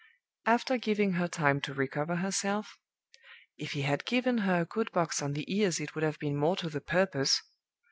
"After 0.47 0.79
giving 0.79 1.11
her 1.11 1.27
time 1.27 1.61
to 1.61 1.75
recover 1.75 2.15
herself 2.15 2.75
(if 3.59 3.73
he 3.73 3.83
had 3.83 4.03
given 4.03 4.39
her 4.39 4.61
a 4.61 4.65
good 4.65 4.91
box 4.91 5.21
on 5.21 5.33
the 5.33 5.45
ears 5.55 5.79
it 5.79 5.93
would 5.93 6.03
have 6.03 6.17
been 6.17 6.37
more 6.37 6.55
to 6.55 6.69
the 6.69 6.81
purpose!) 6.81 7.43